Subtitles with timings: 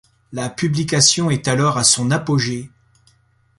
[0.31, 2.71] La publication est alors à son apogée.